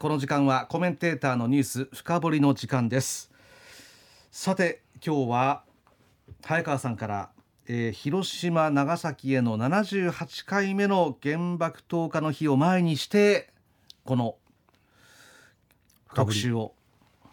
[0.00, 3.30] この時間はコメンテーターのニュース深掘りの時間です。
[4.30, 5.62] さて今日は
[6.42, 7.30] 早川さんから
[7.68, 13.52] えー、広島長崎への78回目の原爆投下の日を前にして
[14.04, 14.36] この
[16.14, 16.72] 特集を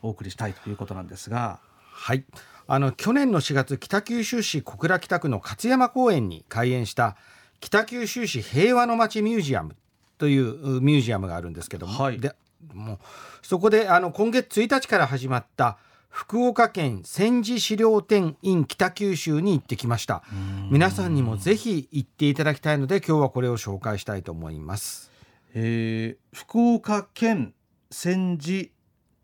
[0.02, 1.62] お送りしたいということなんですが。
[1.80, 2.26] はい。
[2.68, 7.16] あの去年の4月北九州市小倉北区の勝山公園に開園した
[7.62, 9.78] 北九州市平和の街ミュージアム
[10.18, 12.36] というミュージアムがあるんですけども、はい、で
[12.74, 13.00] もう
[13.42, 15.78] そこであの今月1日から始まった
[16.10, 20.24] 福岡県戦時資料展 in 北九州に行ってきました。
[20.72, 25.12] 皆さんにもぜひ行っていただきたいので今日はこれを紹介したいと思います、
[25.54, 27.54] えー、福岡県
[27.92, 28.72] 戦時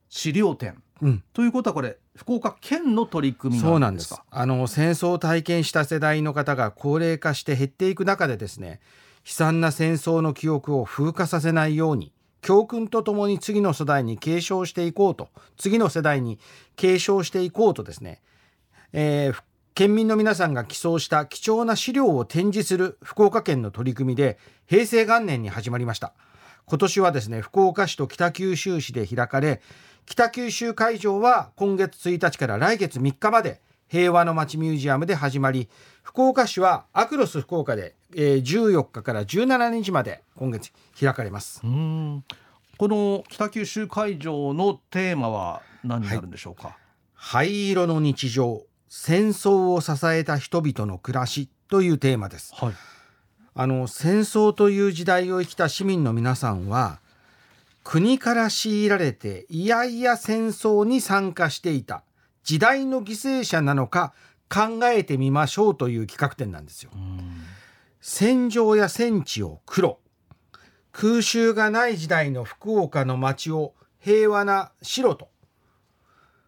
[0.08, 4.16] 資料展、うん、ということはこれ福岡県の取り組みそうなんです。
[4.30, 8.80] あの戦争を体験した世代の方が高齢化して減っていく中でですね
[9.26, 12.13] 悲惨な戦争の記憶を風化させないように
[12.44, 16.38] 教訓とともに次の世代に継承していこうと次の世代に
[16.76, 18.22] 継承していこうとですね、
[18.92, 19.42] えー、
[19.74, 26.14] 県民の皆さんが寄贈した貴重な資料を展示する福岡県の取り組みで平成元年に始まりました。
[26.66, 29.62] 今年はですね福岡市と北九州市で開かれ
[30.06, 33.62] 北九州会場は今月1日から来月3日まで
[33.94, 35.70] 平和の街ミュージアムで始まり
[36.02, 41.62] 福岡市はアクロス福岡で、えー、14日から17日まで今月開かれます。
[41.62, 41.68] こ
[42.88, 46.76] の北九州会場のテーマは何になるんでしょうか、はい、
[47.14, 52.74] 灰色の日常戦争を支えた人々の暮らしというテーマです、はい、
[53.54, 57.00] あの戦争という時代を生きた市民の皆さんは
[57.84, 62.04] 国から強いられていやいや戦争に参加していた
[62.44, 64.14] 時代の犠牲者なのか
[64.50, 66.92] 考えてみましょうという企画展なんですよ。
[68.02, 70.00] 戦場や戦地を黒
[70.92, 75.30] 空襲がない時代の福岡の街を平和な白と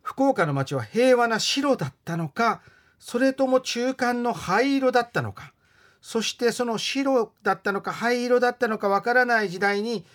[0.03, 2.61] 福岡の街は平和な白だったのか
[2.99, 5.53] それとも中間の灰色だったのか
[6.01, 10.05] そしてその白だったのか灰色だったのかわからない時代に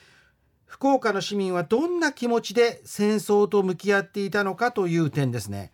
[0.71, 5.73] 福岡の市民はどんな気持ちで戦争と向き合っていたのかという点ですね。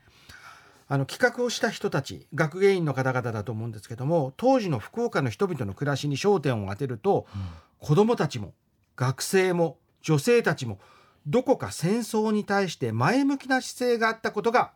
[0.89, 7.43] あの企画をした人たち学芸員の方々だと思うんですけども当時の福岡の人々の暮らしに焦点を当てると、うん、
[7.79, 8.55] 子どもたちも
[8.95, 10.79] 学生も女性たちも
[11.27, 14.73] どこか戦争に対して前向きな姿勢があったことが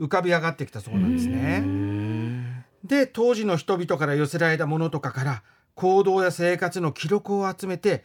[0.00, 2.64] 浮かび上がってきたそうなんですね。
[2.82, 5.42] で当時の人々から寄せられたものとかから
[5.74, 8.02] 行動や生活の記録を集めて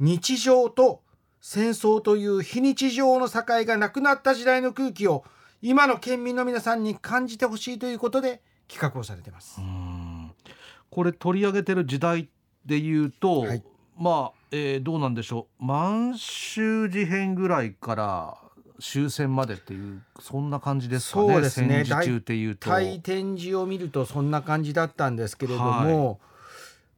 [0.00, 1.02] 日常と
[1.40, 5.24] 戦争という非日常の境がなくなった時代の空気を
[5.60, 9.60] 今の県民の皆さんに感じてほしいということで企画をされてます。
[10.90, 12.28] これ取り上げてる時代
[12.64, 13.62] でいうと、はい、
[13.96, 18.36] まあ、えー、どうなんでしょう満州事変ぐらいから
[18.80, 21.32] 終戦までっていうそんな感じですかね。
[21.32, 21.84] そうですね。
[21.84, 22.70] 戦時中っていうと。
[23.02, 26.08] 展示を見るとそんな感じだったんですけれども。
[26.08, 26.28] はい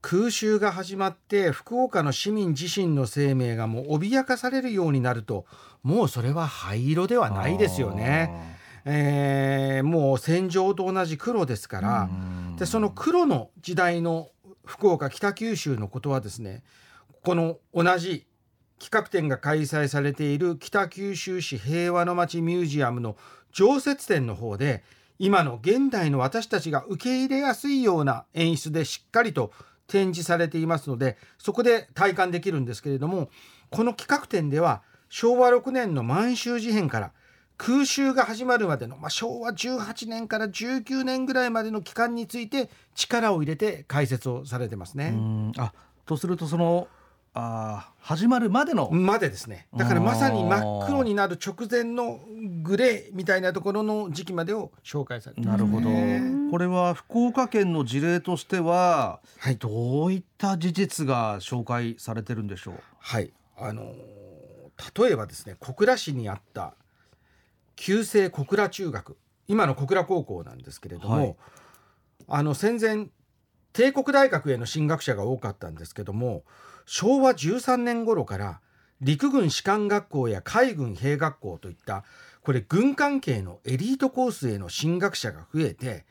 [0.03, 5.44] 空襲が始まって福岡の市民自身の生命がもう脅かされるようになると
[5.83, 8.59] もうそれは灰色ではないですよね。
[8.87, 12.10] えー、もう戦場と同じ黒ですから。
[12.56, 14.28] でその黒の時代の
[14.65, 16.62] 福岡北九州のことはですね
[17.22, 18.27] この同じ
[18.78, 23.16] 企画展が開催されている北九州市平和の街ミュージアムの
[23.53, 24.83] 常設展の方で
[25.19, 29.53] 今の現代の私たちが受け入れやすいような演出でしっかりと
[29.91, 33.28] 展示されていますのでそこで体感できるんですけれども
[33.71, 37.12] この企画展では昭和6年の満州事変から
[37.59, 45.15] 空襲が始まるまでの、まあ、昭和18年から19年ぐらいまでの期間について力を入れて解説をされてますね。
[45.59, 45.75] あ
[46.07, 46.89] とするとその
[47.33, 48.91] あ始まるまでの。
[48.91, 49.69] までですね。
[49.77, 52.19] だからまさに真っ黒になる直前の
[52.63, 55.89] グレーみたいなところの時期までを紹介されてなるほど。
[56.51, 62.75] これは福岡県の事例としては、はい、どういった事実が紹介されてるんでしょう？
[62.99, 63.33] はい。
[63.57, 63.95] あの
[64.99, 66.75] 例えばですね小倉市にあった
[67.77, 69.16] 旧制小倉中学。
[69.47, 71.37] 今の小倉高校なんですけれども、はい、
[72.27, 73.07] あの戦前
[73.72, 76.43] 帝国大学への進学者が多かったんですけども
[76.86, 78.60] 昭和13年頃から
[79.00, 82.04] 陸軍士官学校や海軍兵学校といった
[82.42, 86.04] これ軍関係のエリートコースへの進学者が増えて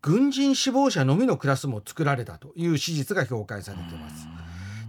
[0.00, 4.26] 軍人志望者のみのクラスも作られたという史実が評価されています。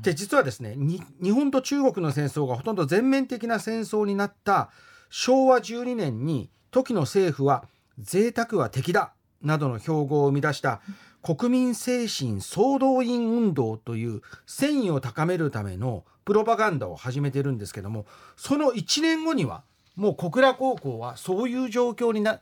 [0.01, 4.69] で実はですね日本と中国の戦争がほとんど全面的な戦争になった
[5.09, 7.65] 昭和12年に時の政府は
[7.99, 10.81] 贅沢は敵だなどの標語を生み出した
[11.23, 18.05] 国民精神総動員運動という戦意を高めるためのプロパガンダを始めてるんですけども
[18.35, 19.63] その1年後には
[19.95, 22.41] もう小倉高校はそういう状況にな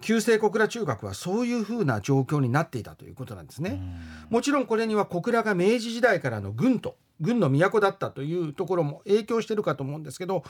[0.00, 3.82] 旧制小倉中学はそういうふうな状況になっていたということなんですね。
[4.30, 10.42] もちろんこれには小倉が明治時代からの軍と軍の都だったというところも影響してるかと思うんですけど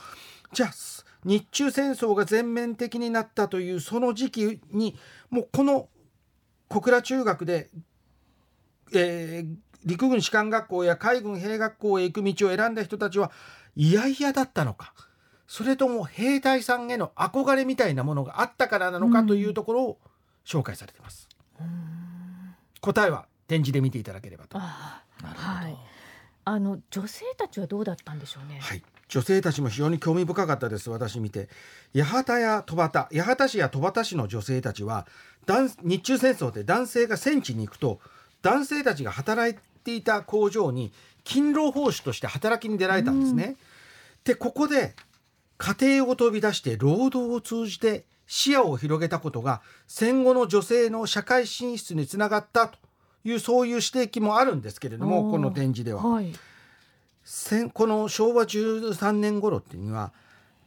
[0.53, 0.71] じゃあ
[1.25, 4.97] 日中戦争が全面的になったというその時期に
[5.29, 5.89] もうこの
[6.71, 7.69] 小倉中学で、
[8.93, 13.29] えー、陸軍士官学校や海軍兵学校へ行く道を選んだ人たちは
[13.75, 14.93] 嫌々だったのか
[15.47, 19.97] それとも兵隊さんへの憧れみたいなものがあったからなのかというところを
[20.45, 21.27] 紹介されています。
[22.79, 24.57] 答えは展示で見ていただければと。
[24.57, 25.03] は
[25.67, 25.77] い。
[26.45, 28.59] あの女性たちはどうだったんでしょうね。
[28.61, 28.81] はい。
[29.11, 31.49] 女性たちも非常に興味深かったです私見て。
[31.93, 35.05] 八幡や戸畑八幡市や戸畑市の女性たちは
[35.83, 37.99] 日中戦争で男性が戦地に行くと
[38.41, 40.93] 男性たちが働いていた工場に
[41.25, 43.43] 勤労奉仕として働きに出られたんですね。
[43.45, 43.57] うん、
[44.23, 44.95] でここで
[45.57, 52.77] 家庭を飛び出して労働を通じて視野を広げたことが戦後の女性の社会進出につながったと
[53.25, 56.31] いうそういう指摘もあるんですけれどもこの展示では、はい、
[57.73, 60.11] この昭和13年頃っていうには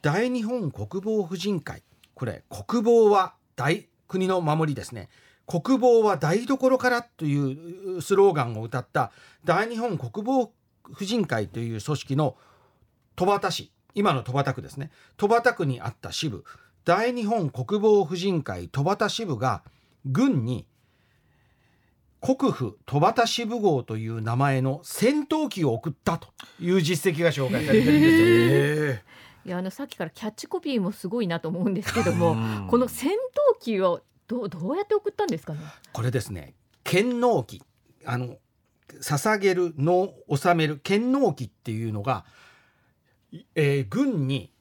[0.00, 1.82] 大日本国防婦人会。
[2.14, 5.10] これ国防は大国の守りですね。
[5.46, 9.12] 国防は台所からというスローガンを歌った
[9.44, 10.50] 大日本国防
[10.90, 12.36] 婦人会という組織の
[13.14, 13.70] 戸畑市。
[13.94, 14.90] 今の戸畑区ですね。
[15.18, 16.44] 戸畑区にあった支部。
[16.86, 19.62] 大日本国防婦人会戸畑支部が
[20.06, 20.66] 軍に
[22.24, 26.28] 国府戸畑支部号という名前の戦闘機を送ったと
[26.58, 29.02] いう実績が紹介されてるんですよ。
[29.46, 32.34] いやあのさっきからキャッチコピーもすごいなと思うんですけども、
[32.70, 35.60] この戦闘機をどうどうやって送ったんですかね？
[35.92, 37.62] これですね、剣納機
[38.06, 38.38] あの
[38.88, 42.24] 捧げるの納める剣納機っていうのが
[43.54, 44.52] えー、軍に、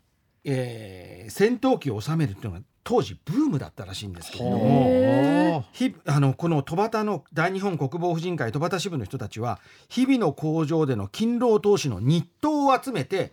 [0.44, 5.66] えー、戦闘機を収めるっていうのが当時ブームだったらしいんですけれども
[6.06, 13.32] あのこの戸畑の大日本国防婦人会戸畑支部の人たちは日々の工場での勤労投資の日当を集めて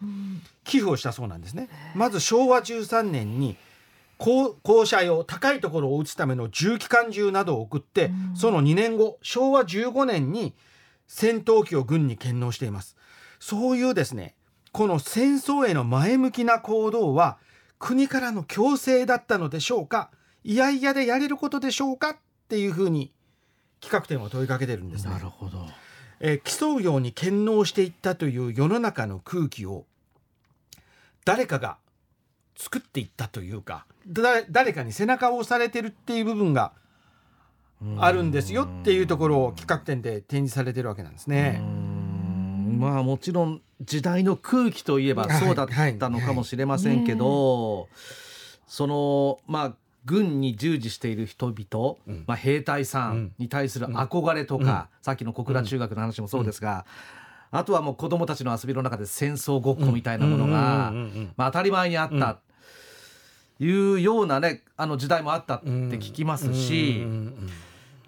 [0.64, 1.68] 寄付をしたそうなんですね。
[1.94, 3.56] まず昭和13年に
[4.18, 4.54] 降
[4.84, 10.54] 車用高いところを撃つための重機関銃などを送ってその2年後昭和15年に
[11.08, 12.96] 戦闘機を軍に献納しています。
[13.40, 14.36] そういうですね
[14.70, 17.38] この戦争への前向きな行動は
[17.80, 20.10] 国からの強制だったのでしょうか？
[20.44, 22.10] いやいやでやれることでしょうか？
[22.10, 22.16] っ
[22.48, 23.10] ていうふうに
[23.80, 25.12] 企画展は問いかけてるんですね。
[25.12, 25.66] なるほど、
[26.20, 29.86] えー、競うように権能していったという世の中の空気を
[31.24, 31.78] 誰かが
[32.56, 36.72] 作っていったというか誰かに背中を押されてるっていう部分が
[37.98, 41.62] あるんですよっていうところを企画展で展示されてるわけなんですね。
[42.78, 45.68] まあもちろん時代の空気といえばそうだっ
[45.98, 47.88] たのかもしれませんけど、
[48.66, 49.74] そのまあ
[50.04, 56.86] 軍に従事している人々、うん、まあ、兵隊さんに対する憧れとか、うん、さっきの小倉中学の話もそうですが、
[57.52, 60.92] うん、あとはもう子どもたちの遊びの中で戦争ごっこみたいなものが、
[61.36, 62.38] まあ、当たり前にあった、
[63.58, 67.04] いうようなねあの時代もあったって聞きますし、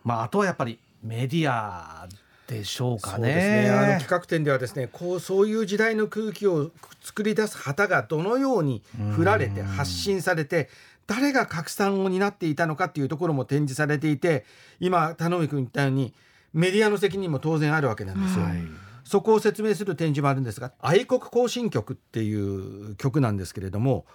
[0.02, 2.08] まあ、あとはやっぱりメディア
[2.52, 3.34] でしょうかね。
[3.64, 6.70] ねあの企画展ではですねこうそういう時代の空気を
[7.02, 8.82] 作り出す旗がどのように
[9.14, 10.68] 振られて発信されて
[11.06, 14.44] 誰が拡散を担っていたのかっていうところも展示されていて
[14.80, 16.14] 今田上君言ったように
[16.52, 18.44] メディアの責任も当然あるわけなんですよ。
[18.44, 18.60] はい
[19.04, 24.06] そこを説明する展示もあるんですが愛国行進曲っていう曲なんですけれども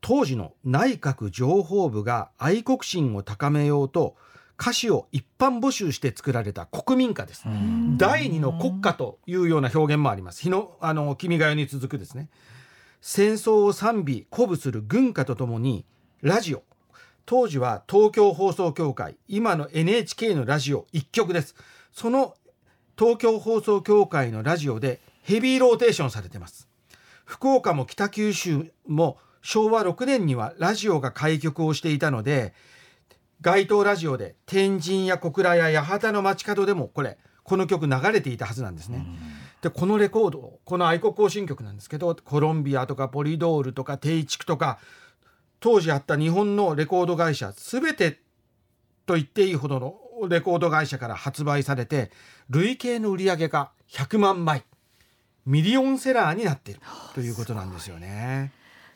[0.00, 4.16] 当時の内閣情報部が愛国心を高めようと
[4.60, 7.44] 歌詞を一般募集して作られた国民歌です。
[7.96, 10.42] 第二の国歌というような表現もあります。
[10.42, 12.28] 日のあの君が代に続くですね。
[13.06, 15.84] 戦争を賛美鼓舞する軍歌とともに
[16.22, 16.62] ラジオ
[17.26, 21.54] 当時は東京放送協会今の NHK のラジオ1曲です
[21.92, 22.34] その
[22.98, 26.66] 東京放送協会のラジオでヘビーローテーションされてます
[27.26, 32.54] 福岡も北九州も昭和6年にはラジオが開局をしていたので
[33.40, 39.06] 街頭ラジオで天神や小倉や八幡の街角でもこれこの曲流れていたはずなんですね。
[39.60, 44.78] でこのレコードこの愛国行進曲なんですけどコロンビアとかポリドールとかテイチクとか
[45.60, 48.20] 当時あった日本のレコード会社全て
[49.06, 52.10] と言っていいほどのレコード会社から発売されて
[52.50, 54.64] 累計の売り上げが100万枚
[55.46, 56.80] ミリオンセラーになっている
[57.14, 58.52] ということなんですよね。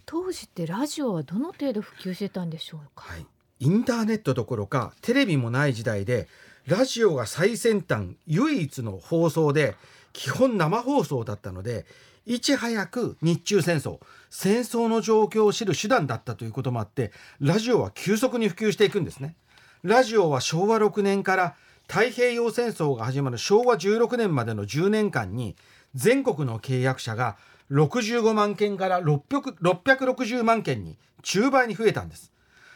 [0.07, 3.27] 当時ってラジオはどの程度普及してたんでしょうか、はい、
[3.61, 6.29] インターネットどころかテレビもない時代で
[6.67, 9.75] ラジオが最先端唯一の放送で
[10.13, 11.87] 基本生放送だったので
[12.25, 13.99] いち早く日中戦争
[14.31, 17.11] 戦争の状況を知る手段だったということもあって
[17.41, 19.35] ラジオは急速に普及していくんですね。
[19.83, 21.55] ラジオは昭和6年から
[21.89, 25.57] 太平洋戦争が始まる昭和16年までの10年間に
[25.95, 27.39] 全国の契約者が
[27.71, 32.31] 65万件から660万件に10倍に増えたんです。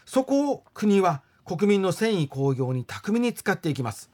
[0.05, 4.11] そこを国は国民の戦意興行に巧みに使っていきます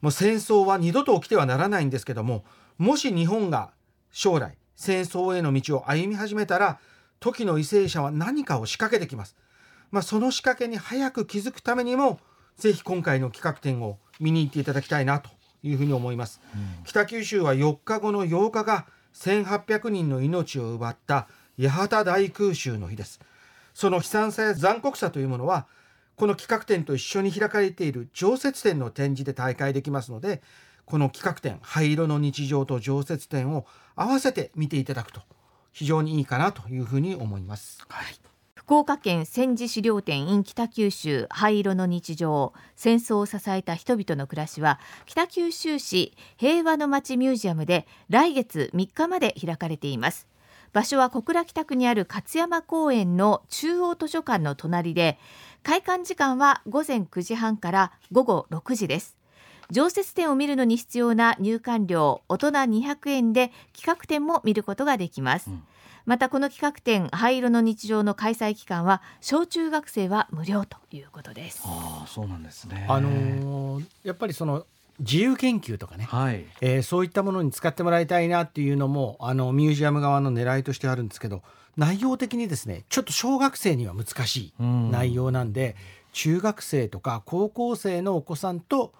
[0.00, 2.44] もう戦争は二度と起きてはならないんですけども
[2.78, 3.70] もし日本が
[4.10, 6.78] 将来戦争への道を歩み始めたら
[7.18, 9.36] 時の為政者は何かを仕掛けてきます。
[9.90, 12.18] まあ、その仕掛けに早く気づくためにも
[12.56, 15.30] ぜひ今回の企画展を見に行っていただきたいなと
[15.62, 16.40] いうふうに思います。
[16.54, 23.20] うん、北九州は4日後の8日が1800人の命を奪った八幡大空襲の日です。
[23.76, 25.66] その悲惨さや残酷さというものは
[26.14, 30.40] この企画展と一緒に開かれている常設展の展示で大会できますので
[30.86, 35.20] この企画展灰色の日常と常設展を合わせて見ていただくと
[35.74, 37.84] 非常にいいかなというふうに思います。
[37.90, 38.18] はい
[38.54, 50.26] 福岡県戦時資料展 in 北九州灰色の日常戦争を支えた人々の暮らしは北九州市平和の街ミュージアムで来月3日まで開かれています
[50.76, 55.18] 場所は小倉北区にある勝山公園の中央図書館の隣で
[55.62, 59.16] 開館時間は午前9時半から午後6時です。
[59.70, 65.62] 常設展を見るのに必要な入館料大人200円で企画展も見ることができます、うん、
[66.04, 71.62] またこの企画展灰色の日常の開催期間は小中学生は無料ということです。
[71.64, 72.84] ああそうなんですね。
[72.86, 74.66] あのー、やっぱりその
[75.00, 81.42] 自由研究とかね、はい、えー、そういったものに使ってもらいたいなっていうのもあのミュージアム側の狙いとしてあるんですけど
[81.76, 85.74] 内容的にですねちょっと小学生には難しい内容なんで、うん、
[86.12, 88.92] 中学生とか高校生のお子さんと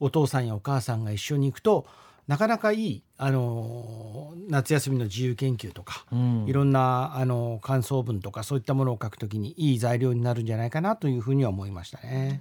[0.00, 1.86] お父さんやお母さんが一緒に行くと
[2.26, 12.40] なかなかいい、あの夏休みの自由研究とか、うん、いろんな、あの感想文とかそういったものを書くときにいい材料になるんじゃないかなというふうには思いましたね。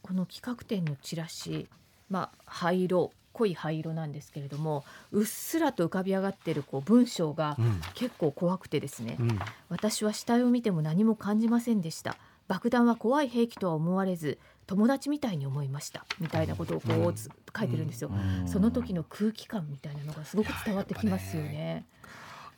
[0.00, 1.68] この企画展のチラシ、
[2.08, 7.56] まあ、灰色濃い灰色なんですけれどもうっすらと浮かび上がってるこう文章が
[7.94, 9.38] 結構怖くてですね、うん、
[9.70, 12.16] 私は死体を見ても何も感じませんでした。
[12.48, 21.86] 爆弾は怖い兵器とは思われず友達みたいに思いましたみたいなことをこう、うん、書いてるんですよ、うん、その時の空気感みたいなのがすごく伝わってきますよね。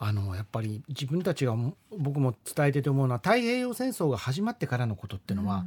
[0.01, 1.55] あのやっぱり自分たちが
[1.97, 5.65] 僕も伝えてて思うのは太平洋戦争が始まってからのことっていうのは、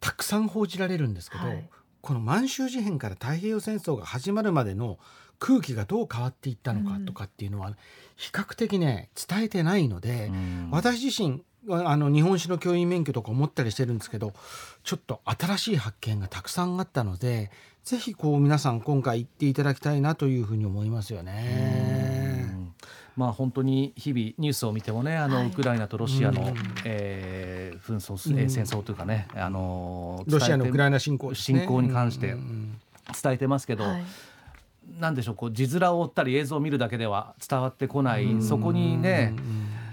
[0.00, 1.68] たくさん報じられるんですけど、はい、
[2.02, 4.98] この満州事変から太平洋戦争が始まるまでの
[5.38, 7.72] 空気がどう変わっていったのかとかっていうのは
[8.16, 14.32] 比較的ね伝えてないので、うん、私自身あの日本史の教員免許とか思ったりしてるんですけど
[14.82, 17.50] ちょっと新しい発見がたくさんあったので
[17.84, 22.22] ぜひこう皆さん今回行っていただきたいなというふうに思いますよね。
[23.16, 26.54] まあ、本当に日々ニュースを見てもねあの、はい、ウクライナとロシアの、
[26.84, 27.41] えー、
[27.86, 32.34] 紛争、えー、戦争というかね、あのロシアのウクライナ侵攻、ね、侵攻に関して
[33.22, 33.84] 伝えてますけど。
[33.84, 34.04] はい。
[34.98, 38.42] なんでしょうこう字面を追ったり映像を見るだけでは伝わってこない。
[38.42, 39.34] そこにね、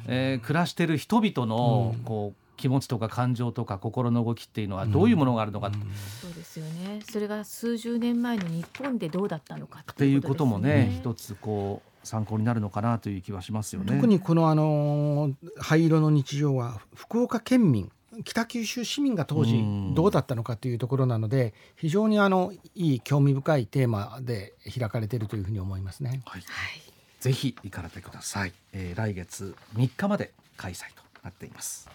[0.07, 6.99] えー、暮らしてる人々のこう気持ちとか感情とか心の動きっていうのはどういうものがあるのか、うん、そうですよね。
[7.09, 13.93] それが数十年前の日本でどうだったのかっていうこともね一つこう参考になるのかなという気はしますよね。
[13.93, 17.91] 特にこのあの灰色の日常は福岡県民
[18.23, 19.63] 北九州市民が当時
[19.93, 26.21] どうだったのかというところなので非常にあのいい興味深いテーマで開かれているというふうに思いますね。
[26.25, 26.43] はい、
[27.19, 31.89] ぜひ行かれてください、えー、来月3日まで開催となっています。